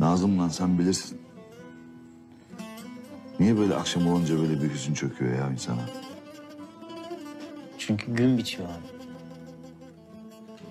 Nazım 0.00 0.38
lan 0.38 0.48
sen 0.48 0.78
bilirsin. 0.78 1.20
Niye 3.40 3.58
böyle 3.58 3.74
akşam 3.74 4.08
olunca 4.08 4.38
böyle 4.38 4.62
bir 4.62 4.70
hüzün 4.70 4.94
çöküyor 4.94 5.38
ya 5.38 5.50
insana? 5.50 5.80
Çünkü 7.78 8.14
gün 8.14 8.38
bitiyor 8.38 8.68
abi. 8.68 8.96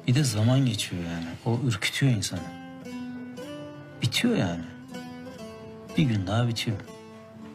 Bir 0.07 0.15
de 0.15 0.23
zaman 0.23 0.65
geçiyor 0.65 1.03
yani. 1.03 1.25
O 1.45 1.67
ürkütüyor 1.67 2.11
insanı. 2.11 2.39
Bitiyor 4.01 4.35
yani. 4.35 4.63
Bir 5.97 6.03
gün 6.03 6.27
daha 6.27 6.47
bitiyor. 6.47 6.77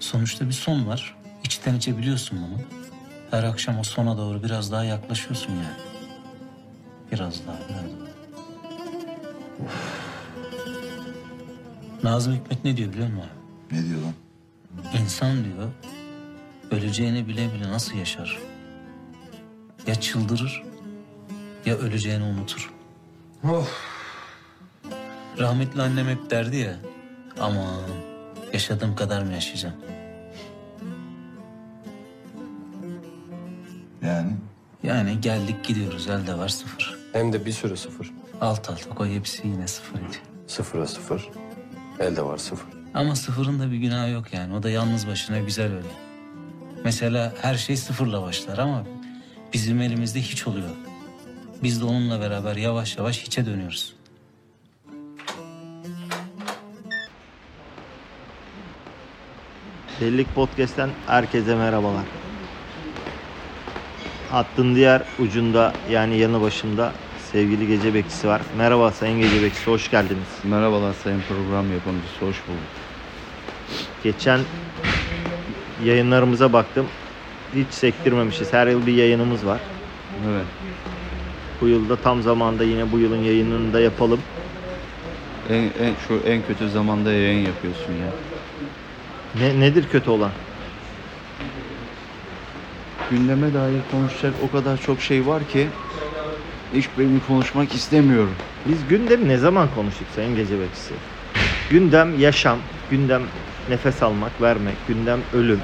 Sonuçta 0.01 0.47
bir 0.47 0.53
son 0.53 0.87
var. 0.87 1.17
İçten 1.45 1.75
içe 1.75 1.99
biliyorsun 1.99 2.39
bunu. 2.43 2.61
Her 3.31 3.45
akşam 3.45 3.79
o 3.79 3.83
sona 3.83 4.17
doğru 4.17 4.43
biraz 4.43 4.73
daha 4.73 4.85
yaklaşıyorsun 4.85 5.53
yani. 5.53 5.91
Biraz 7.13 7.47
daha, 7.47 7.57
biraz 7.69 8.01
daha. 8.01 8.10
Nazım 12.03 12.35
Hikmet 12.35 12.65
ne 12.65 12.77
diyor 12.77 12.93
biliyor 12.93 13.09
musun? 13.09 13.31
Ne 13.73 13.85
diyor 13.85 14.01
lan? 14.03 14.13
İnsan 15.03 15.45
diyor, 15.45 15.69
öleceğini 16.71 17.29
bile 17.29 17.53
bile 17.55 17.69
nasıl 17.73 17.95
yaşar? 17.97 18.39
Ya 19.87 19.95
çıldırır, 19.95 20.63
ya 21.67 21.77
öleceğini 21.77 22.25
unutur. 22.25 22.71
Rahmetli 25.39 25.83
annem 25.83 26.07
hep 26.09 26.31
derdi 26.31 26.57
ya, 26.57 26.77
aman 27.41 27.75
yaşadığım 28.53 28.97
kadar 28.97 29.23
mı 29.23 29.33
yaşayacağım? 29.33 29.75
Yani 34.03 34.33
Yani 34.83 35.21
geldik 35.21 35.65
gidiyoruz, 35.65 36.09
elde 36.09 36.39
var 36.39 36.49
sıfır. 36.49 36.97
Hem 37.13 37.33
de 37.33 37.47
bir 37.47 37.53
sürü 37.53 37.77
sıfır. 37.77 38.13
Alt 38.41 38.71
alta 38.71 38.91
koy 38.91 39.15
hepsi 39.15 39.49
yine 39.49 39.69
sıfır 39.69 39.97
ediyor. 39.99 40.23
Sıfıra 40.47 40.87
sıfır. 40.87 41.29
Elde 42.01 42.23
var 42.23 42.39
sıfır. 42.39 42.67
Ama 42.95 43.17
sıfırın 43.17 43.61
da 43.61 43.71
bir 43.71 43.77
günahı 43.77 44.11
yok 44.11 44.25
yani. 44.33 44.55
O 44.55 44.63
da 44.63 44.71
yalnız 44.71 45.07
başına 45.09 45.39
güzel 45.39 45.73
öyle. 45.73 45.89
Mesela 46.85 47.33
her 47.43 47.55
şey 47.55 47.77
sıfırla 47.77 48.23
başlar 48.23 48.59
ama 48.59 48.85
bizim 49.53 49.81
elimizde 49.81 50.21
hiç 50.21 50.47
oluyor. 50.47 50.69
Biz 51.63 51.81
de 51.81 51.85
onunla 51.85 52.21
beraber 52.21 52.57
yavaş 52.57 52.99
yavaş 52.99 53.23
hiçe 53.23 53.47
dönüyoruz. 53.47 53.95
Delilik 60.01 60.35
Podcast'ten 60.35 60.91
herkese 61.07 61.55
merhabalar. 61.55 62.05
Hattın 64.31 64.75
diğer 64.75 65.03
ucunda 65.19 65.73
yani 65.91 66.19
yanı 66.19 66.41
başında 66.41 66.93
sevgili 67.33 67.67
Gece 67.67 67.95
Bekçisi 67.95 68.29
var. 68.29 68.41
Merhaba 68.59 68.91
Sayın 68.93 69.21
Gece 69.21 69.43
Bekçisi, 69.43 69.71
hoş 69.71 69.91
geldiniz. 69.91 70.29
Merhabalar 70.45 70.95
sayın 71.05 71.21
program 71.29 71.73
yapımcısı, 71.73 72.21
hoş 72.21 72.37
bulduk. 72.49 72.71
Geçen 74.05 74.41
yayınlarımıza 75.85 76.53
baktım. 76.53 76.87
Hiç 77.55 77.75
sektirmemişiz. 77.75 78.53
Her 78.53 78.67
yıl 78.67 78.87
bir 78.87 78.93
yayınımız 78.93 79.47
var. 79.47 79.61
Evet, 80.31 80.45
Bu 81.61 81.69
yılda 81.69 81.97
tam 81.97 82.23
zamanda 82.23 82.65
yine 82.65 82.93
bu 82.93 82.99
yılın 82.99 83.23
yayınını 83.23 83.73
da 83.73 83.81
yapalım. 83.81 84.21
en, 85.51 85.63
en, 85.63 85.95
şu 86.09 86.21
en 86.27 86.43
kötü 86.47 86.69
zamanda 86.69 87.13
yayın 87.13 87.47
yapıyorsun 87.47 87.93
ya. 87.93 88.11
Ne, 89.41 89.61
nedir 89.61 89.85
kötü 89.93 90.11
olan? 90.11 90.31
Gündeme 93.11 93.55
dair 93.55 93.81
konuşacak 93.91 94.35
o 94.49 94.57
kadar 94.57 94.77
çok 94.77 95.01
şey 95.01 95.27
var 95.27 95.43
ki 95.53 95.69
hiç 96.75 96.89
benim 96.99 97.21
konuşmak 97.21 97.75
istemiyorum. 97.75 98.35
Biz 98.69 98.89
gündemi 98.89 99.29
ne 99.29 99.37
zaman 99.37 99.69
konuştuk 99.75 100.07
Sayın 100.15 100.37
Gece 100.37 100.61
Bekçisi? 100.61 100.95
Gündem 101.71 102.19
yaşam, 102.19 102.59
gündem 102.91 103.23
nefes 103.69 104.03
almak, 104.03 104.41
vermek, 104.41 104.75
gündem 104.89 105.21
ölüm. 105.33 105.61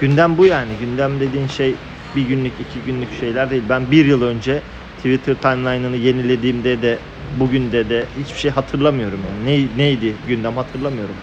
Gündem 0.00 0.38
bu 0.38 0.46
yani. 0.46 0.72
Gündem 0.80 1.20
dediğin 1.20 1.46
şey 1.46 1.74
bir 2.16 2.22
günlük, 2.22 2.52
iki 2.60 2.80
günlük 2.86 3.20
şeyler 3.20 3.50
değil. 3.50 3.62
Ben 3.68 3.90
bir 3.90 4.06
yıl 4.06 4.22
önce 4.22 4.62
Twitter 4.96 5.34
timeline'ını 5.34 5.96
yenilediğimde 5.96 6.82
de 6.82 6.98
bugün 7.40 7.72
de 7.72 7.90
de 7.90 8.06
hiçbir 8.18 8.38
şey 8.38 8.50
hatırlamıyorum 8.50 9.20
yani. 9.28 9.46
Ne, 9.46 9.78
neydi 9.78 10.14
gündem 10.28 10.56
hatırlamıyorum. 10.56 11.14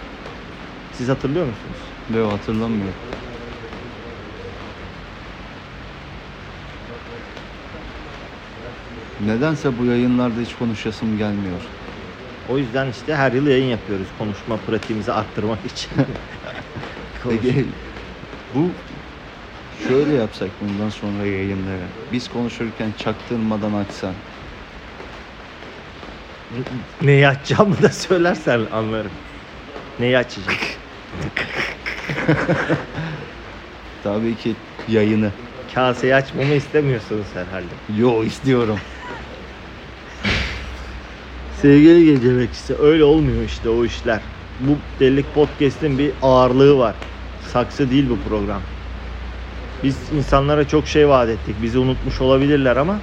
Siz 0.92 1.10
hatırlıyor 1.10 1.46
musunuz? 1.46 1.78
Ve 2.10 2.32
hatırlamıyorum. 2.32 2.96
Nedense 9.26 9.78
bu 9.78 9.86
yayınlarda 9.86 10.40
hiç 10.42 10.56
konuşasım 10.56 11.18
gelmiyor. 11.18 11.62
O 12.50 12.58
yüzden 12.58 12.90
işte 12.90 13.16
her 13.16 13.32
yıl 13.32 13.48
yayın 13.48 13.66
yapıyoruz 13.66 14.08
konuşma 14.18 14.58
pratiğimizi 14.58 15.12
arttırmak 15.12 15.66
için. 15.66 15.90
Peki 17.30 17.66
bu 18.56 18.70
şöyle 19.88 20.14
yapsak 20.14 20.50
bundan 20.62 20.90
sonra 20.90 21.26
yayınları. 21.26 21.88
Biz 22.12 22.28
konuşurken 22.30 22.92
çaktırmadan 22.92 23.74
açsan. 23.74 24.14
Neyi 27.02 27.28
açacağımı 27.28 27.82
da 27.82 27.90
söylersen 27.90 28.68
anlarım. 28.72 29.12
Neyi 30.00 30.18
açacak? 30.18 30.56
Tabii 34.04 34.36
ki 34.36 34.56
yayını. 34.88 35.32
Kaseyi 35.74 36.16
açmamı 36.16 36.54
istemiyorsunuz 36.54 37.28
herhalde. 37.36 37.74
Yo 37.88 38.24
istiyorum. 38.24 38.80
Sevgili 41.62 42.06
gece 42.06 42.38
bekçisi 42.38 42.76
öyle 42.76 43.04
olmuyor 43.04 43.44
işte 43.44 43.70
o 43.70 43.86
işler. 43.86 44.22
Bu 44.60 44.78
Delilik 45.00 45.34
Podcast'in 45.34 45.98
bir 45.98 46.12
ağırlığı 46.22 46.78
var. 46.78 46.96
Saksı 47.54 47.92
değil 47.92 48.10
bu 48.10 48.18
program. 48.30 48.62
Biz 49.84 49.98
insanlara 50.18 50.68
çok 50.68 50.88
şey 50.88 51.08
vaat 51.08 51.30
ettik. 51.30 51.56
Bizi 51.62 51.80
unutmuş 51.80 52.22
olabilirler 52.22 52.78
ama 52.78 53.00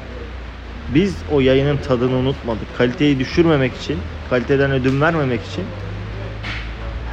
biz 0.88 1.16
o 1.32 1.40
yayının 1.40 1.76
tadını 1.76 2.16
unutmadık. 2.16 2.78
Kaliteyi 2.78 3.18
düşürmemek 3.18 3.76
için, 3.76 3.96
kaliteden 4.30 4.70
ödün 4.72 5.00
vermemek 5.00 5.40
için 5.44 5.64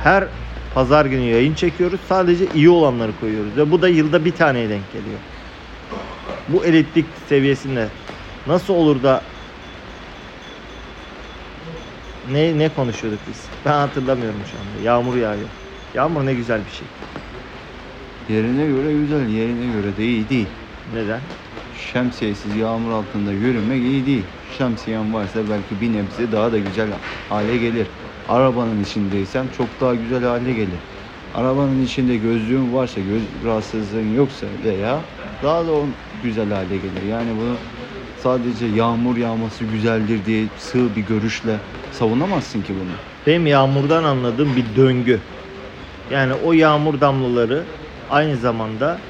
her 0.03 0.23
pazar 0.73 1.05
günü 1.05 1.23
yayın 1.23 1.53
çekiyoruz. 1.53 1.99
Sadece 2.09 2.45
iyi 2.55 2.69
olanları 2.69 3.11
koyuyoruz 3.19 3.57
ve 3.57 3.71
bu 3.71 3.81
da 3.81 3.87
yılda 3.87 4.25
bir 4.25 4.31
taneye 4.31 4.69
denk 4.69 4.93
geliyor. 4.93 5.19
Bu 6.47 6.65
elitlik 6.65 7.05
seviyesinde 7.29 7.87
nasıl 8.47 8.73
olur 8.73 9.03
da 9.03 9.21
ne 12.25 12.57
ne 12.59 12.73
konuşuyorduk 12.73 13.27
biz? 13.27 13.51
Ben 13.65 13.71
hatırlamıyorum 13.71 14.45
şu 14.45 14.59
anda. 14.59 14.79
Yağmur 14.79 15.15
yağıyor. 15.15 15.49
Yağmur 15.93 16.25
ne 16.25 16.33
güzel 16.35 16.65
bir 16.65 16.71
şey. 16.71 16.87
Yerine 18.27 18.67
göre 18.67 18.93
güzel, 18.93 19.27
yerine 19.27 19.67
göre 19.67 19.97
de 19.97 20.05
iyi 20.05 20.29
değil. 20.29 20.47
Neden? 20.85 21.21
Şemsiyesiz 21.71 22.55
yağmur 22.55 22.91
altında 22.91 23.31
yürümek 23.33 23.81
iyi 23.83 24.05
değil. 24.05 24.35
Şemsiyen 24.47 25.13
varsa 25.13 25.49
belki 25.49 25.81
bir 25.81 25.93
nebze 25.93 26.31
daha 26.31 26.51
da 26.51 26.59
güzel 26.59 27.01
hale 27.29 27.57
gelir. 27.57 27.91
Arabanın 28.25 28.79
içindeysem 28.83 29.49
çok 29.49 29.79
daha 29.79 29.95
güzel 29.95 30.23
hale 30.23 30.53
gelir. 30.53 30.81
Arabanın 31.33 31.79
içinde 31.81 32.17
gözlüğün 32.17 32.73
varsa, 32.73 33.01
göz 33.01 33.43
rahatsızlığın 33.43 34.01
yoksa 34.09 34.63
veya 34.63 35.11
daha 35.41 35.65
da 35.67 35.73
on 35.73 36.01
güzel 36.11 36.51
hale 36.51 36.77
gelir. 36.77 37.01
Yani 37.01 37.35
bunu 37.35 37.63
sadece 38.15 38.65
yağmur 38.65 39.17
yağması 39.17 39.65
güzeldir 39.65 40.25
diye 40.25 40.51
sığ 40.55 40.95
bir 40.95 41.01
görüşle 41.01 41.61
savunamazsın 41.95 42.63
ki 42.63 42.75
bunu. 42.75 43.01
Benim 43.25 43.47
yağmurdan 43.47 44.03
anladığım 44.03 44.55
bir 44.55 44.75
döngü. 44.75 45.21
Yani 46.09 46.33
o 46.33 46.53
yağmur 46.53 47.01
damlaları 47.01 47.75
aynı 48.09 48.37
zamanda 48.37 49.09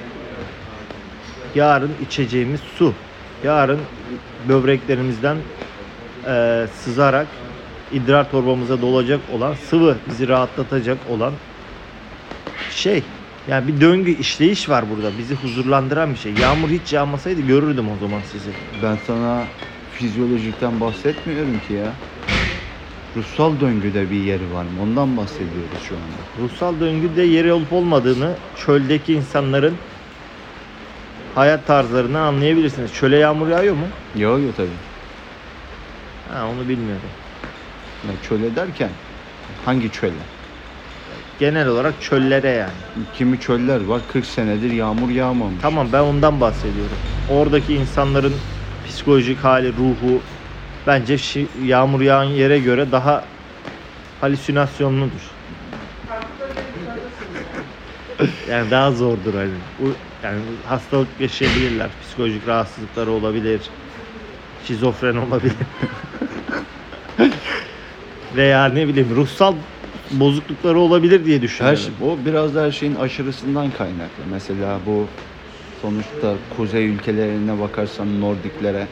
yarın 1.53 1.95
içeceğimiz 1.95 2.61
su. 2.61 2.95
Yarın 3.43 3.79
böbreklerimizden 4.37 5.37
eee, 6.25 6.67
sızarak 6.73 7.27
idrar 7.91 8.29
torbamıza 8.31 8.81
dolacak 8.81 9.29
olan 9.29 9.53
sıvı, 9.53 10.03
bizi 10.07 10.27
rahatlatacak 10.27 11.07
olan 11.07 11.33
şey. 12.67 13.03
Yani 13.47 13.67
bir 13.67 13.81
döngü 13.81 14.11
işleyiş 14.11 14.69
var 14.69 14.89
burada. 14.89 15.17
Bizi 15.17 15.35
huzurlandıran 15.35 16.13
bir 16.13 16.19
şey. 16.19 16.35
Yağmur 16.35 16.69
hiç 16.69 16.93
yağmasaydı 16.93 17.41
görürdüm 17.41 17.89
o 17.89 17.97
zaman 17.97 18.21
sizi. 18.21 18.57
Ben 18.71 18.95
sana 18.97 19.53
fizyolojikten 19.87 20.81
bahsetmiyorum 20.81 21.59
ki 21.59 21.73
ya. 21.73 22.01
Ruhsal 23.15 23.59
döngüde 23.59 24.11
bir 24.11 24.15
yeri 24.15 24.53
var 24.53 24.63
mı? 24.63 24.81
Ondan 24.83 25.17
bahsediyoruz 25.17 25.79
şu 25.89 25.95
anda. 25.95 26.45
Ruhsal 26.45 26.79
döngüde 26.79 27.21
yeri 27.21 27.53
olup 27.53 27.73
olmadığını 27.73 28.31
çöldeki 28.65 29.13
insanların 29.13 29.73
hayat 31.35 31.67
tarzlarını 31.67 32.19
anlayabilirsiniz. 32.19 32.93
Çöle 32.93 33.17
yağmur 33.17 33.47
yağıyor 33.47 33.75
mu? 33.75 33.85
Yağıyor 34.15 34.53
tabii. 34.57 34.67
Ha, 36.33 36.47
onu 36.47 36.69
bilmiyorum. 36.69 37.09
Ya 38.07 38.11
çöle 38.29 38.55
derken 38.55 38.89
hangi 39.65 39.91
çöle? 39.91 40.11
Genel 41.39 41.67
olarak 41.67 42.01
çöllere 42.01 42.49
yani. 42.49 42.71
Kimi 43.17 43.39
çöller 43.39 43.85
var 43.85 44.01
40 44.13 44.25
senedir 44.25 44.71
yağmur 44.71 45.09
yağmamış. 45.09 45.61
Tamam 45.61 45.87
ben 45.93 46.01
ondan 46.01 46.41
bahsediyorum. 46.41 46.97
Oradaki 47.29 47.73
insanların 47.73 48.33
psikolojik 48.87 49.37
hali, 49.37 49.67
ruhu 49.67 50.21
bence 50.87 51.17
yağmur 51.65 52.01
yağan 52.01 52.23
yere 52.23 52.59
göre 52.59 52.91
daha 52.91 53.23
halüsinasyonludur. 54.21 55.31
yani 58.49 58.71
daha 58.71 58.91
zordur 58.91 59.33
hani. 59.33 59.49
Bu 59.79 59.93
yani 60.23 60.39
hastalık 60.67 61.07
yaşayabilirler. 61.19 61.89
Psikolojik 62.01 62.47
rahatsızlıkları 62.47 63.11
olabilir. 63.11 63.61
Şizofren 64.67 65.15
olabilir. 65.15 65.55
Veya 68.35 68.65
ne 68.65 68.87
bileyim 68.87 69.15
ruhsal 69.15 69.55
bozuklukları 70.11 70.79
olabilir 70.79 71.25
diye 71.25 71.35
Her 71.35 71.41
düşünüyorum. 71.41 71.79
şey, 71.79 72.07
o 72.07 72.17
biraz 72.25 72.55
da 72.55 72.63
her 72.63 72.71
şeyin 72.71 72.95
aşırısından 72.95 73.71
kaynaklı. 73.71 74.23
Mesela 74.31 74.79
bu 74.85 75.05
sonuçta 75.81 76.33
kuzey 76.57 76.87
ülkelerine 76.87 77.59
bakarsan 77.61 78.21
Nordiklere 78.21 78.87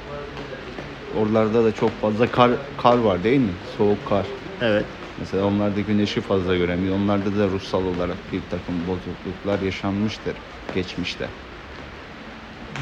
oralarda 1.14 1.64
da 1.64 1.72
çok 1.74 2.00
fazla 2.00 2.32
kar, 2.32 2.78
kar 2.78 2.98
var 2.98 3.24
değil 3.24 3.40
mi? 3.40 3.60
Soğuk 3.64 4.08
kar. 4.08 4.38
Evet. 4.60 5.00
Mesela 5.18 5.46
onlar 5.46 5.76
da 5.76 5.82
güneşi 5.82 6.22
fazla 6.22 6.56
göremiyor. 6.58 6.96
Onlarda 6.96 7.36
da 7.38 7.48
ruhsal 7.50 7.84
olarak 7.86 8.32
bir 8.32 8.50
takım 8.50 8.88
bozukluklar 8.88 9.60
yaşanmıştır 9.62 10.44
geçmişte. 10.72 11.36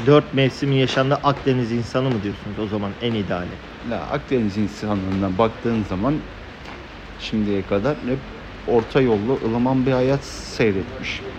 Dört 0.06 0.32
mevsimin 0.34 0.76
yaşandığı 0.76 1.14
Akdeniz 1.14 1.72
insanı 1.72 2.10
mı 2.10 2.22
diyorsunuz 2.22 2.58
o 2.58 2.66
zaman 2.66 2.96
en 3.00 3.14
ideali? 3.14 3.62
Ya 3.82 4.00
Akdeniz 4.06 4.56
insanlığına 4.56 5.38
baktığın 5.38 5.82
zaman 5.82 6.30
şimdiye 7.16 7.66
kadar 7.66 8.02
hep 8.08 8.26
orta 8.66 9.00
yollu 9.00 9.32
ılıman 9.44 9.86
bir 9.86 9.92
hayat 9.92 10.24
seyretmiş. 10.26 11.32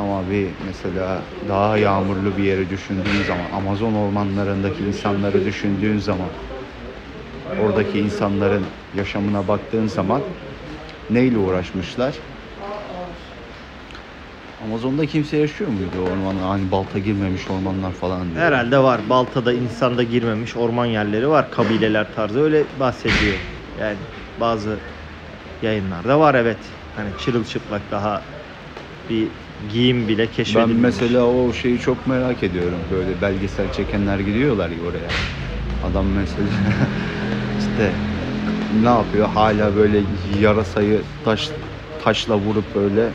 Ama 0.00 0.28
bir 0.30 0.56
mesela 0.60 1.26
daha 1.48 1.78
yağmurlu 1.78 2.36
bir 2.36 2.42
yeri 2.44 2.70
düşündüğün 2.70 3.20
zaman, 3.22 3.50
Amazon 3.50 3.94
ormanlarındaki 3.94 4.84
insanları 4.84 5.44
düşündüğün 5.44 5.98
zaman, 5.98 6.30
oradaki 7.56 8.00
insanların 8.00 8.74
yaşamına 8.92 9.48
baktığın 9.48 9.86
zaman 9.86 10.24
neyle 11.08 11.38
uğraşmışlar? 11.38 12.22
Amazon'da 14.58 15.06
kimse 15.06 15.36
yaşıyor 15.36 15.70
muydu 15.70 15.98
ormana? 15.98 16.48
Hani 16.48 16.70
balta 16.70 16.98
girmemiş 16.98 17.50
ormanlar 17.50 17.92
falan 17.92 18.34
diye. 18.34 18.44
Herhalde 18.44 18.78
var. 18.78 19.10
Baltada 19.10 19.52
insanda 19.52 20.02
girmemiş 20.02 20.56
orman 20.56 20.86
yerleri 20.86 21.28
var. 21.28 21.50
Kabileler 21.50 22.12
tarzı 22.12 22.40
öyle 22.40 22.78
bahsediyor. 22.78 23.40
Yani 23.76 24.00
bazı 24.36 24.80
yayınlarda 25.62 26.20
var 26.20 26.34
evet. 26.34 26.72
Hani 26.94 27.16
çırılçıplak 27.16 27.90
daha 27.90 28.30
bir 29.08 29.49
giyim 29.68 30.08
bile 30.08 30.22
Ben 30.22 30.30
keşfedilmemiş. 30.30 30.96
mesela 30.96 31.26
o 31.26 31.52
şeyi 31.52 31.78
çok 31.78 32.06
merak 32.06 32.42
ediyorum. 32.42 32.90
Böyle 32.90 33.20
belgesel 33.20 33.70
çekenler 33.70 34.18
gidiyorlar 34.20 34.70
ya 34.70 34.82
oraya. 34.82 35.08
Adam 35.80 36.06
mesela 36.08 36.48
işte 37.58 38.00
ne 38.70 38.88
yapıyor? 38.88 39.28
Hala 39.28 39.74
böyle 39.76 40.04
yarasayı 40.40 41.04
taş 41.22 41.50
taşla 41.98 42.38
vurup 42.38 42.74
böyle 42.74 43.14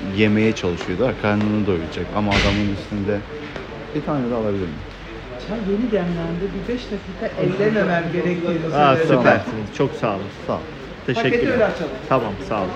yemeye 0.00 0.54
çalışıyorlar. 0.54 1.18
Karnını 1.18 1.66
doyuracak. 1.66 2.08
Ama 2.12 2.36
adamın 2.36 2.68
üstünde 2.68 3.22
bir 3.94 4.02
tane 4.04 4.30
de 4.30 4.34
alabilir 4.34 4.66
miyim? 4.66 4.80
Çay 5.38 5.70
yeni 5.70 5.90
demlendi. 5.90 6.54
Bir 6.54 6.68
5 6.68 6.90
dakika 6.90 7.26
ellememem 7.26 8.12
gerektiğini 8.12 8.70
Aa, 8.70 8.96
söyledi. 8.96 9.06
süpersiniz. 9.06 9.72
Çok 9.74 9.94
sağ 9.94 10.16
olun. 10.16 10.28
Sağ 10.46 10.52
olun. 10.52 10.66
Paketi 11.14 11.36
öyle 11.36 11.64
Teşekkürler. 11.64 11.70
açalım. 11.70 11.90
Tamam 12.08 12.40
sağ 12.40 12.64
olun. 12.64 12.72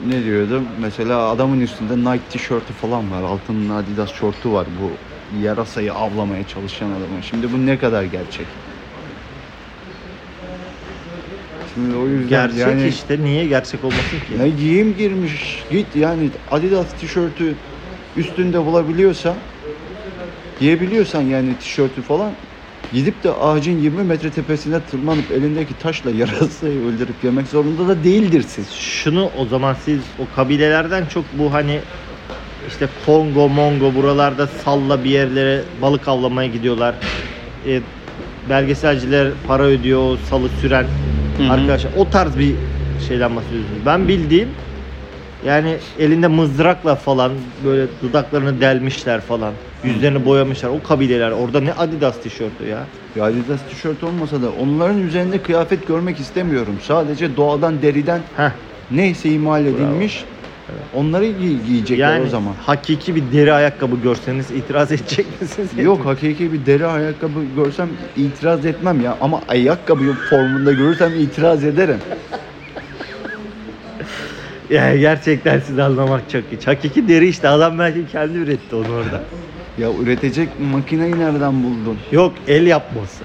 Ne 0.00 0.24
diyordum? 0.24 0.72
Mesela 0.76 1.28
adamın 1.30 1.60
üstünde 1.60 1.96
Nike 2.12 2.28
tişörtü 2.28 2.72
falan 2.72 3.10
var. 3.10 3.22
Altının 3.22 3.68
Adidas 3.68 4.10
şortu 4.10 4.52
var. 4.52 4.76
Bu 4.76 5.04
yarasayı 5.30 5.94
avlamaya 5.94 6.46
çalışan 6.46 6.90
adamın. 6.90 7.20
Şimdi 7.20 7.52
bu 7.52 7.66
ne 7.66 7.78
kadar 7.78 8.04
gerçek? 8.04 8.58
Şimdi 11.64 11.94
o 11.96 12.08
yüzden 12.08 12.28
Gerçek 12.28 12.58
yani 12.58 12.88
işte. 12.88 13.24
Niye 13.24 13.46
gerçek 13.46 13.84
olmasın 13.84 14.20
ki? 14.20 14.38
ne 14.38 14.50
giyim 14.50 14.94
girmiş 14.94 15.66
git 15.70 15.94
yani 15.94 16.32
Adidas 16.46 16.94
tişörtü 16.96 17.62
üstünde 18.14 18.64
bulabiliyorsa 18.64 19.46
giyebiliyorsan 20.56 21.22
yani 21.22 21.58
tişörtü 21.58 22.02
falan 22.02 22.40
gidip 22.92 23.24
de 23.24 23.32
ağacın 23.32 23.78
20 23.78 24.02
metre 24.02 24.30
tepesine 24.30 24.80
tırmanıp 24.80 25.32
elindeki 25.32 25.78
taşla 25.78 26.10
yarasayı 26.10 26.80
öldürüp 26.80 27.24
yemek 27.24 27.46
zorunda 27.46 27.88
da 27.88 28.04
değildir 28.04 28.44
siz. 28.48 28.72
Şunu 28.72 29.30
o 29.38 29.46
zaman 29.46 29.76
siz 29.84 30.00
o 30.18 30.36
kabilelerden 30.36 31.06
çok 31.06 31.24
bu 31.38 31.52
hani 31.52 31.80
işte 32.68 32.88
Kongo, 33.06 33.48
Mongo 33.48 33.94
buralarda 33.94 34.46
salla 34.46 35.04
bir 35.04 35.10
yerlere 35.10 35.62
balık 35.82 36.08
avlamaya 36.08 36.48
gidiyorlar. 36.48 36.94
E, 37.66 37.80
belgeselciler 38.50 39.28
para 39.48 39.62
ödüyor 39.62 40.00
o 40.00 40.16
salı 40.30 40.48
süren 40.60 40.86
hı. 41.38 41.52
arkadaşlar. 41.52 41.90
O 41.96 42.10
tarz 42.10 42.38
bir 42.38 42.54
şeyden 43.08 43.36
bahsediyorsunuz. 43.36 43.80
Ben 43.86 44.08
bildiğim 44.08 44.48
yani 45.46 45.76
elinde 45.98 46.28
mızrakla 46.28 46.94
falan 46.96 47.32
böyle 47.64 47.86
dudaklarını 48.02 48.60
delmişler 48.60 49.20
falan. 49.20 49.54
Yüzlerini 49.84 50.24
boyamışlar. 50.24 50.68
O 50.68 50.82
kabileler 50.82 51.30
orada 51.30 51.60
ne 51.60 51.72
Adidas 51.72 52.20
tişörtü 52.22 52.66
ya. 52.66 52.86
Ya 53.16 53.24
Adidas 53.24 53.68
tişört 53.68 54.04
olmasa 54.04 54.42
da 54.42 54.52
onların 54.52 54.98
üzerinde 55.02 55.42
kıyafet 55.42 55.86
görmek 55.86 56.20
istemiyorum. 56.20 56.78
Sadece 56.80 57.36
doğadan 57.36 57.82
deriden 57.82 58.20
Heh. 58.36 58.50
neyse 58.90 59.30
imal 59.30 59.66
edilmiş 59.66 60.24
onları 60.92 61.24
giy- 61.26 61.62
giyecekler 61.66 62.12
Yani 62.12 62.26
o 62.26 62.28
zaman. 62.28 62.54
hakiki 62.54 63.16
bir 63.16 63.32
deri 63.32 63.52
ayakkabı 63.52 63.96
görseniz 63.96 64.50
itiraz 64.50 64.92
edecek 64.92 65.40
misiniz? 65.40 65.70
Yok 65.78 66.06
hakiki 66.06 66.52
bir 66.52 66.66
deri 66.66 66.86
ayakkabı 66.86 67.44
görsem 67.44 67.88
itiraz 68.16 68.66
etmem 68.66 69.00
ya 69.00 69.16
ama 69.20 69.40
ayakkabı 69.48 70.12
formunda 70.30 70.72
görürsem 70.72 71.14
itiraz 71.14 71.64
ederim. 71.64 71.98
Ya 74.70 74.96
gerçekten 74.96 75.60
sizi 75.60 75.82
anlamak 75.82 76.30
çok 76.30 76.42
iyi. 76.52 76.58
Hakiki 76.64 77.08
deri 77.08 77.28
işte 77.28 77.48
adam 77.48 77.78
belki 77.78 78.06
kendi 78.12 78.38
üretti 78.38 78.76
onu 78.76 78.92
orada. 78.92 79.22
Ya 79.78 79.88
üretecek 80.02 80.48
makineyi 80.72 81.18
nereden 81.18 81.62
buldun? 81.62 81.98
Yok 82.12 82.34
el 82.48 82.66
yapması. 82.66 83.24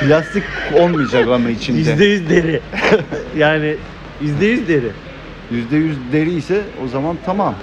Plastik 0.00 0.42
olmayacak 0.78 1.28
ama 1.28 1.50
içinde. 1.50 1.78
Yüzde 1.78 2.04
yüz 2.04 2.30
deri. 2.30 2.60
yani 3.38 3.76
yüzde 4.20 4.46
yüz 4.46 4.68
deri. 4.68 4.90
Yüzde 5.50 5.76
yüz 5.76 5.96
deri 6.12 6.32
ise 6.32 6.60
o 6.84 6.88
zaman 6.88 7.16
tamam. 7.26 7.54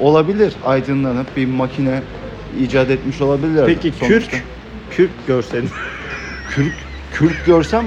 Olabilir 0.00 0.52
aydınlanıp 0.64 1.36
bir 1.36 1.46
makine 1.46 2.00
icat 2.60 2.90
etmiş 2.90 3.20
olabilirler. 3.20 3.66
Peki 3.66 3.92
Sonuçta 3.92 4.08
kürk, 4.08 4.44
kürk 4.90 5.26
görseniz. 5.26 5.70
Kürk, 6.54 6.72
kürk 7.12 7.46
görsem 7.46 7.84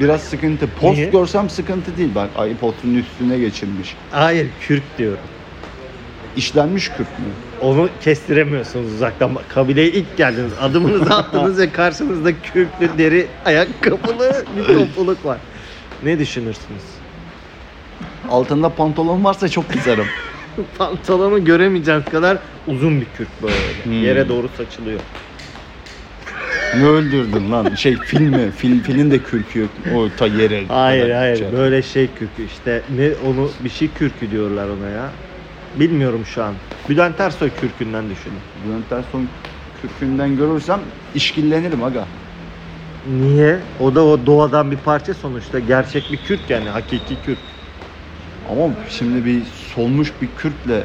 biraz 0.00 0.22
sıkıntı. 0.22 0.66
Post 0.80 0.98
Niye? 0.98 1.10
görsem 1.10 1.50
sıkıntı 1.50 1.96
değil. 1.96 2.14
Bak 2.14 2.30
iPod'un 2.50 2.94
üstüne 2.94 3.38
geçilmiş. 3.38 3.96
Hayır 4.10 4.50
kürk 4.60 4.98
diyorum. 4.98 5.24
İşlenmiş 6.36 6.88
kürk 6.88 7.18
mü? 7.18 7.24
Onu 7.60 7.88
kestiremiyorsunuz 8.00 8.92
uzaktan. 8.92 9.38
Kabileye 9.48 9.88
ilk 9.88 10.16
geldiniz. 10.16 10.52
Adımınızı 10.60 11.14
attınız 11.14 11.58
ve 11.58 11.70
karşınızda 11.70 12.40
kürklü 12.40 12.98
deri 12.98 13.26
ayakkabılı 13.44 14.44
bir 14.56 14.74
topluluk 14.74 15.24
var. 15.24 15.38
Ne 16.02 16.18
düşünürsünüz? 16.18 16.82
Altında 18.28 18.74
pantolon 18.74 19.24
varsa 19.24 19.48
çok 19.48 19.70
kızarım. 19.70 20.06
Pantolonu 20.78 21.44
göremeyeceğiniz 21.44 22.08
kadar 22.08 22.38
uzun 22.66 23.00
bir 23.00 23.06
kürk 23.06 23.42
böyle. 23.42 23.84
Hmm. 23.84 24.02
Yere 24.02 24.28
doğru 24.28 24.48
saçılıyor. 24.48 25.00
Ne 26.78 26.84
öldürdün 26.86 27.52
lan? 27.52 27.74
Şey 27.74 27.96
film 27.96 28.34
mi? 28.34 28.50
Film, 28.50 28.80
filmin 28.80 29.10
de 29.10 29.18
kürkü 29.18 29.58
yok. 29.58 29.70
O 29.94 30.08
ta 30.16 30.26
yere. 30.26 30.64
Hayır 30.68 31.02
kadar 31.02 31.16
hayır 31.18 31.36
şey. 31.36 31.52
böyle 31.52 31.82
şey 31.82 32.06
kürkü 32.06 32.42
işte 32.42 32.82
ne 32.96 33.10
onu 33.28 33.48
bir 33.60 33.68
şey 33.68 33.88
kürkü 33.88 34.30
diyorlar 34.30 34.68
ona 34.68 34.88
ya. 34.90 35.10
Bilmiyorum 35.80 36.20
şu 36.34 36.42
an. 36.44 36.54
Bülent 36.88 37.20
Ersoy 37.20 37.50
kürkünden 37.60 38.10
düşünün. 38.10 38.38
Bülent 38.66 38.92
Ersoy 38.92 39.22
kürkünden 39.82 40.36
görürsem 40.36 40.80
işkillenirim 41.14 41.82
aga. 41.82 42.04
Niye? 43.20 43.58
O 43.80 43.94
da 43.94 44.04
o 44.04 44.26
doğadan 44.26 44.70
bir 44.70 44.76
parça 44.76 45.14
sonuçta. 45.14 45.58
Gerçek 45.58 46.12
bir 46.12 46.16
kürk 46.16 46.50
yani 46.50 46.68
hakiki 46.68 47.16
kürk. 47.24 47.38
Ama 48.50 48.74
şimdi 48.88 49.24
bir 49.24 49.44
solmuş 49.44 50.12
bir 50.22 50.28
kürkle 50.36 50.82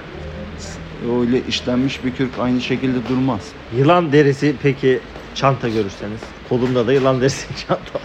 öyle 1.22 1.42
işlenmiş 1.48 2.06
bir 2.06 2.12
kürk 2.12 2.40
aynı 2.40 2.62
şekilde 2.62 3.08
durmaz. 3.10 3.40
Yılan 3.78 4.12
derisi 4.12 4.56
peki 4.64 5.00
çanta 5.40 5.70
görürseniz. 5.70 6.20
Kolumda 6.50 6.88
da 6.88 6.94
yılan 6.94 7.22
derisi 7.22 7.48
çanta. 7.68 8.00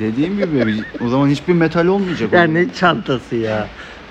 Dediğim 0.00 0.36
gibi 0.36 0.84
o 1.00 1.08
zaman 1.08 1.28
hiçbir 1.28 1.52
metal 1.52 1.86
olmayacak. 1.86 2.32
Ya 2.32 2.42
oğlum. 2.44 2.54
ne 2.54 2.72
çantası 2.72 3.36
ya? 3.36 3.66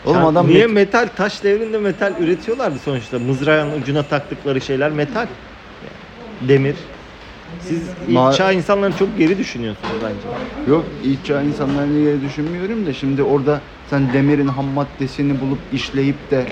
Oğlum 0.06 0.18
Çant- 0.18 0.32
adam 0.32 0.48
Niye 0.48 0.66
met- 0.66 0.72
metal? 0.72 1.08
Taş 1.16 1.44
devrinde 1.44 1.78
metal 1.78 2.14
üretiyorlardı 2.20 2.80
sonuçta. 2.80 3.20
Mızrağın 3.20 3.82
ucuna 3.82 4.04
taktıkları 4.04 4.62
şeyler 4.62 4.92
metal. 4.92 5.28
Demir. 6.42 6.75
Siz 7.62 7.82
Ma- 8.10 8.30
ilk 8.30 8.38
çağ 8.38 8.52
insanların 8.52 8.94
çok 9.00 9.18
geri 9.18 9.38
düşünüyorsunuz 9.38 9.94
bence. 10.04 10.72
Yok 10.72 10.86
ilk 11.04 11.25
çağ 11.25 11.42
insanlarını 11.42 11.94
diye 11.96 12.22
düşünmüyorum 12.22 12.86
da 12.86 12.94
şimdi 12.94 13.24
orada 13.24 13.62
sen 13.90 14.14
demirin 14.14 14.48
ham 14.48 14.66
maddesini 14.66 15.42
bulup 15.42 15.60
işleyip 15.74 16.32
de 16.32 16.46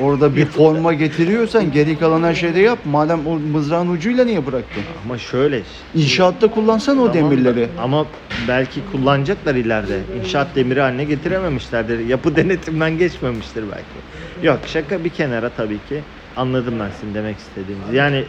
Orada 0.00 0.36
bir 0.36 0.44
forma 0.46 0.92
getiriyorsan 0.92 1.72
geri 1.72 1.98
kalan 1.98 2.22
her 2.22 2.34
şeyde 2.34 2.60
yap. 2.60 2.78
Madem 2.84 3.26
o 3.26 3.38
mızrağın 3.38 3.88
ucuyla 3.88 4.24
niye 4.24 4.46
bıraktın? 4.46 4.82
Ama 5.04 5.18
şöyle. 5.18 5.62
İnşaatta 5.94 6.48
kullansan 6.50 6.98
o 6.98 7.12
Tamam 7.12 7.30
da- 7.30 7.32
demirleri. 7.32 7.68
Ama 7.82 8.06
belki 8.48 8.80
kullanacaklar 8.92 9.54
ileride. 9.54 9.98
İnşaat 10.20 10.48
demiri 10.56 10.80
haline 10.80 11.04
getirememişlerdir. 11.04 12.06
Yapı 12.06 12.36
denetimden 12.36 12.98
geçmemiştir 12.98 13.64
belki. 13.72 14.46
Yok 14.46 14.58
şaka 14.66 15.04
bir 15.04 15.10
kenara 15.10 15.48
tabii 15.48 15.78
ki. 15.88 16.00
Anladım 16.36 16.74
ben 16.80 16.88
sizin 17.00 17.14
demek 17.14 17.36
istediğinizi. 17.38 17.96
Yani 17.96 18.24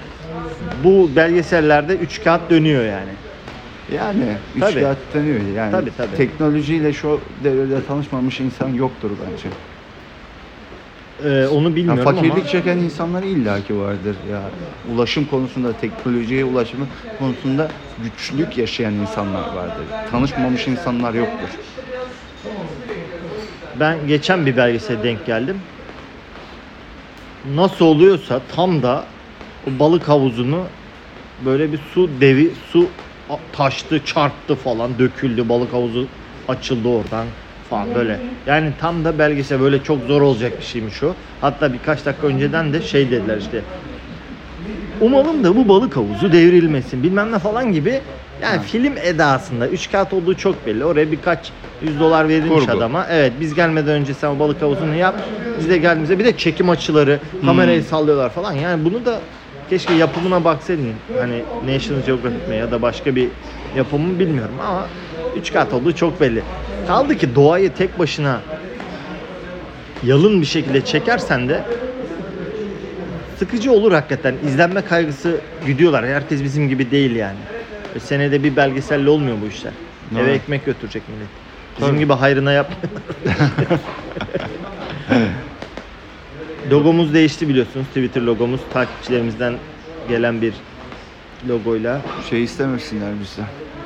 bu 0.84 1.10
belgesellerde 1.16 1.96
üç 1.96 2.24
kağıt 2.24 2.50
dönüyor 2.50 2.86
yani. 2.86 3.12
Yani 3.96 4.24
üç 4.56 4.62
Tabii. 4.62 4.80
kağıt 4.82 4.98
dönüyor. 5.14 5.40
Yani 5.58 5.72
Tabii, 5.72 5.92
tabii. 5.98 6.16
teknolojiyle 6.18 6.94
şu 6.94 7.20
devirde 7.44 7.86
tanışmamış 7.88 8.40
insan 8.40 8.70
yoktur 8.70 9.12
bence. 9.26 9.50
Ee, 11.26 11.48
onu 11.48 11.64
Yani 11.64 11.76
bilmiyorum 11.76 12.04
fakirlik 12.04 12.34
ama 12.34 12.48
çeken 12.48 12.78
insanlar 12.78 13.24
illaki 13.24 13.80
vardır 13.80 14.16
ya. 14.32 14.42
Ulaşım 14.94 15.26
konusunda, 15.26 15.74
teknolojiye 15.74 16.46
ulaşımı 16.46 16.86
konusunda 17.20 17.72
güçlük 18.04 18.58
yaşayan 18.58 18.94
insanlar 18.94 19.54
vardır. 19.56 19.86
Tanışmamış 20.12 20.68
insanlar 20.68 21.14
yoktur. 21.14 21.50
ben 23.80 24.08
geçen 24.08 24.46
bir 24.46 24.58
belgesele 24.58 25.04
denk 25.04 25.26
geldim. 25.26 25.62
Nasıl 27.56 27.86
oluyorsa 27.86 28.42
tam 28.56 28.84
da 28.84 29.06
o 29.68 29.80
balık 29.80 30.10
havuzunu 30.10 30.64
böyle 31.46 31.72
bir 31.72 31.80
su 31.94 32.10
devi 32.22 32.52
su 32.72 32.88
taştı, 33.54 34.06
çarptı 34.06 34.56
falan, 34.56 35.00
döküldü. 35.00 35.50
Balık 35.50 35.74
havuzu 35.74 36.08
açıldı 36.48 36.88
oradan 36.88 37.28
falan 37.74 37.96
böyle. 37.96 38.20
Yani 38.48 38.72
tam 38.80 39.06
da 39.06 39.20
belgesel 39.20 39.60
böyle 39.60 39.84
çok 39.84 39.98
zor 40.08 40.22
olacak 40.22 40.52
bir 40.60 40.66
şeymiş 40.66 41.04
o. 41.04 41.14
Hatta 41.42 41.74
birkaç 41.74 42.06
dakika 42.06 42.28
önceden 42.28 42.74
de 42.74 42.82
şey 42.82 43.12
dediler 43.12 43.38
işte. 43.38 43.62
Umalım 45.02 45.44
da 45.44 45.56
bu 45.56 45.68
balık 45.68 45.98
havuzu 45.98 46.32
devrilmesin 46.32 47.04
bilmem 47.04 47.32
ne 47.32 47.40
falan 47.40 47.74
gibi. 47.74 48.02
Yani 48.42 48.62
film 48.62 48.94
edasında 49.04 49.68
üç 49.68 49.92
kağıt 49.92 50.14
olduğu 50.14 50.38
çok 50.38 50.66
belli. 50.66 50.86
Oraya 50.86 51.12
birkaç 51.12 51.52
yüz 51.82 52.00
dolar 52.00 52.30
verilmiş 52.30 52.66
Kurgu. 52.66 52.78
adama. 52.78 53.06
Evet 53.10 53.34
biz 53.40 53.54
gelmeden 53.54 53.94
önce 53.94 54.14
sen 54.14 54.28
o 54.28 54.40
balık 54.40 54.62
havuzunu 54.62 54.96
yap. 54.96 55.16
Biz 55.60 55.70
de 55.70 55.78
geldiğimizde 55.78 56.20
bir 56.20 56.26
de 56.26 56.38
çekim 56.38 56.70
açıları, 56.70 57.20
kamerayı 57.46 57.84
sallıyorlar 57.84 58.30
falan. 58.30 58.54
Yani 58.54 58.86
bunu 58.86 59.06
da 59.06 59.20
keşke 59.70 59.94
yapımına 59.94 60.44
baksaydın. 60.44 60.94
Hani 61.20 61.44
National 61.74 62.02
Geographic 62.06 62.48
mi 62.50 62.56
ya 62.56 62.72
da 62.72 62.82
başka 62.82 63.16
bir 63.16 63.28
yapımı 63.78 64.20
bilmiyorum 64.20 64.56
ama 64.68 64.86
üç 65.38 65.54
kağıt 65.54 65.74
olduğu 65.74 65.96
çok 65.96 66.22
belli. 66.22 66.44
Kaldı 66.88 67.18
ki 67.18 67.36
doğayı 67.36 67.74
tek 67.74 68.00
başına 68.00 68.42
yalın 70.04 70.42
bir 70.42 70.46
şekilde 70.46 70.86
çekersen 70.86 71.50
de 71.50 71.64
sıkıcı 73.38 73.72
olur 73.72 73.92
hakikaten. 73.92 74.36
İzlenme 74.48 74.82
kaygısı 74.82 75.42
güdüyorlar. 75.66 76.06
Herkes 76.06 76.44
bizim 76.44 76.70
gibi 76.70 76.92
değil 76.92 77.16
yani. 77.16 77.38
Ve 77.96 78.00
senede 78.00 78.44
bir 78.44 78.56
belgeselle 78.56 79.10
olmuyor 79.10 79.38
bu 79.42 79.48
işler. 79.48 79.74
Eve 80.14 80.22
Evet. 80.22 80.42
ekmek 80.42 80.66
götürecek 80.66 81.04
millet. 81.10 81.28
Bizim 81.78 81.90
Tabii. 81.90 82.00
gibi 82.00 82.14
hayrına 82.14 82.52
yap. 82.52 82.72
Logomuz 86.72 87.14
değişti 87.14 87.50
biliyorsunuz. 87.50 87.88
Twitter 87.88 88.22
logomuz 88.22 88.62
takipçilerimizden 88.74 89.54
gelen 90.10 90.42
bir 90.42 90.54
logoyla. 91.50 92.02
Şey 92.30 92.44
istemesinler 92.44 93.10
bize. 93.22 93.42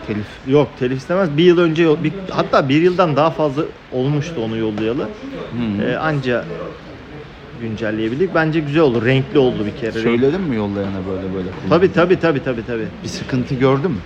Telif. 0.08 0.28
Yok 0.48 0.78
telif 0.80 0.98
istemez. 0.98 1.38
Bir 1.38 1.44
yıl 1.44 1.58
önce 1.58 2.04
bir, 2.04 2.14
hatta 2.30 2.70
bir 2.70 2.82
yıldan 2.82 3.16
daha 3.16 3.32
fazla 3.32 3.64
olmuştu 3.92 4.42
onu 4.42 4.58
yollayalı. 4.58 5.10
Hmm. 5.52 5.82
Ee, 5.82 5.96
anca 5.98 6.46
güncelleyebildik. 7.62 8.34
Bence 8.36 8.60
güzel 8.60 8.82
oldu. 8.82 9.06
Renkli 9.06 9.40
oldu 9.40 9.66
bir 9.66 9.76
kere. 9.76 9.92
Söyledin 9.92 10.42
mi 10.42 10.56
yollayana 10.56 11.06
böyle 11.08 11.34
böyle? 11.34 11.50
kullan? 11.52 11.70
Tabii 11.70 11.92
tabii 11.92 12.20
tabii 12.20 12.44
tabii 12.44 12.66
tabii. 12.66 12.88
Bir 13.04 13.08
sıkıntı 13.08 13.56
gördün 13.56 13.92
mü? 13.92 13.98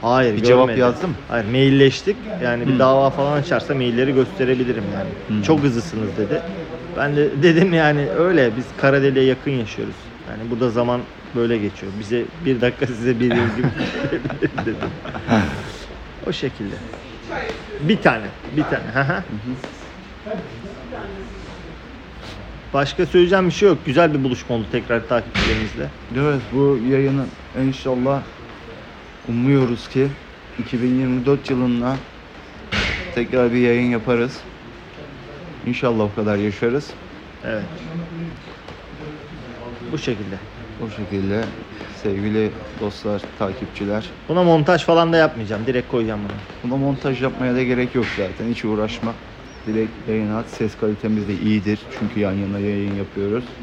Hayır 0.00 0.36
Bir 0.36 0.42
cevap 0.44 0.68
görmedim. 0.68 1.08
mı? 1.10 1.14
Hayır 1.28 1.44
mailleştik. 1.44 2.16
Yani 2.42 2.66
bir 2.66 2.72
Hmm. 2.72 2.78
dava 2.78 3.10
falan 3.10 3.38
açarsa 3.38 3.74
mailleri 3.74 4.12
gösterebilirim 4.14 4.84
yani. 4.94 5.08
Hmm. 5.26 5.42
Çok 5.42 5.60
hızlısınız 5.62 6.16
dedi. 6.16 6.40
Ben 6.96 7.16
de 7.16 7.30
dedim 7.42 7.72
yani 7.72 8.10
öyle 8.10 8.56
biz 8.56 8.64
Karadeli'ye 8.76 9.24
yakın 9.24 9.50
yaşıyoruz. 9.50 9.96
Yani 10.30 10.50
burada 10.50 10.70
zaman 10.70 11.00
böyle 11.36 11.58
geçiyor. 11.58 11.92
Bize 12.00 12.24
bir 12.44 12.60
dakika 12.60 12.86
size 12.86 13.20
bir 13.20 13.36
yıl 13.36 13.56
gibi 13.56 13.68
dedim. 14.66 14.90
O 16.26 16.32
şekilde. 16.32 16.74
Bir 17.80 17.96
tane, 17.96 18.26
bir 18.56 18.62
tane. 18.62 19.22
Başka 22.74 23.06
söyleyeceğim 23.06 23.46
bir 23.46 23.52
şey 23.52 23.68
yok. 23.68 23.78
Güzel 23.86 24.14
bir 24.14 24.24
buluşma 24.24 24.56
oldu 24.56 24.66
tekrar 24.72 25.08
takipçilerimizle. 25.08 25.88
Evet 26.16 26.40
bu 26.52 26.78
yayını 26.90 27.24
inşallah 27.62 28.22
umuyoruz 29.28 29.88
ki 29.88 30.08
2024 30.58 31.50
yılında 31.50 31.96
tekrar 33.14 33.52
bir 33.52 33.58
yayın 33.58 33.90
yaparız. 33.90 34.40
İnşallah 35.66 36.04
o 36.04 36.14
kadar 36.14 36.36
yaşarız. 36.36 36.90
Evet. 37.44 37.64
Bu 39.92 39.98
şekilde. 39.98 40.36
O 40.78 40.90
şekilde 40.90 41.44
sevgili 42.02 42.52
dostlar, 42.80 43.22
takipçiler. 43.38 44.14
Buna 44.28 44.44
montaj 44.44 44.84
falan 44.84 45.12
da 45.12 45.16
yapmayacağım. 45.16 45.66
Direkt 45.66 45.88
koyacağım 45.88 46.20
bunu. 46.24 46.46
Buna 46.62 46.76
montaj 46.76 47.22
yapmaya 47.22 47.54
da 47.54 47.62
gerek 47.62 47.94
yok 47.94 48.12
zaten. 48.16 48.48
Hiç 48.48 48.64
uğraşma. 48.64 49.22
Direkt 49.66 50.08
yayın 50.08 50.30
at. 50.30 50.50
Ses 50.50 50.76
kalitemiz 50.76 51.28
de 51.28 51.34
iyidir. 51.38 51.86
Çünkü 51.90 52.20
yan 52.20 52.32
yana 52.32 52.58
yayın 52.58 52.94
yapıyoruz. 52.94 53.62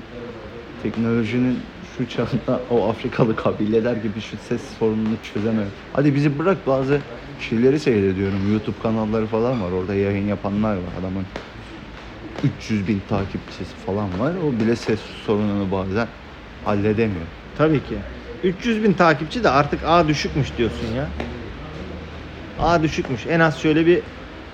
Teknolojinin 0.77 1.69
şu 1.81 2.07
çağında 2.07 2.65
o 2.69 2.89
Afrikalı 2.89 3.35
kabileler 3.35 3.95
gibi 3.97 4.21
şu 4.21 4.37
ses 4.37 4.77
sorununu 4.77 5.21
çözemiyor. 5.21 5.71
Hadi 5.91 6.15
bizi 6.15 6.39
bırak 6.39 6.67
bazı 6.67 7.05
şeyleri 7.37 7.79
seyrediyorum. 7.79 8.47
YouTube 8.51 8.79
kanalları 8.79 9.27
falan 9.27 9.61
var. 9.61 9.71
Orada 9.71 9.95
yayın 9.95 10.25
yapanlar 10.27 10.77
var. 10.77 10.93
Adamın 10.93 11.27
300 12.43 12.87
bin 12.87 13.01
takipçisi 13.01 13.75
falan 13.77 14.19
var. 14.19 14.35
O 14.35 14.59
bile 14.59 14.75
ses 14.75 15.01
sorununu 15.01 15.71
bazen 15.71 16.09
halledemiyor. 16.65 17.25
Tabii 17.57 17.79
ki. 17.79 17.95
300 18.43 18.83
bin 18.83 18.93
takipçi 18.93 19.43
de 19.43 19.49
artık 19.49 19.79
A 19.85 20.07
düşükmüş 20.07 20.47
diyorsun 20.57 20.87
ya. 20.97 21.07
A 22.59 22.83
düşükmüş. 22.83 23.21
En 23.29 23.39
az 23.39 23.59
şöyle 23.59 23.85
bir 23.85 23.99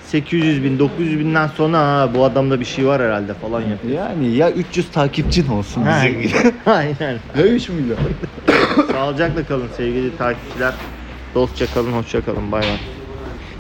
800 0.06 0.64
bin, 0.64 0.80
900 0.80 1.20
binden 1.20 1.48
sonra 1.48 1.78
ha, 1.80 2.10
bu 2.16 2.24
adamda 2.24 2.60
bir 2.60 2.66
şey 2.66 2.88
var 2.88 3.02
herhalde 3.02 3.34
falan 3.34 3.62
yapıyor. 3.62 3.94
Yani 3.94 4.36
ya 4.36 4.52
300 4.52 4.92
takipçin 4.92 5.48
olsun 5.48 5.82
Ha. 5.82 6.02
bizim 6.06 6.22
gibi. 6.22 6.34
Aynen. 6.66 7.18
Ya 7.38 7.44
3 7.44 7.70
milyon. 7.70 7.98
Sağlıcakla 8.92 9.46
kalın 9.46 9.68
sevgili 9.78 10.18
takipçiler. 10.18 10.74
Dostça 11.36 11.66
kalın, 11.74 11.92
hoşça 11.92 12.22
kalın. 12.26 12.52
Bay 12.52 12.62
bay. 12.62 12.99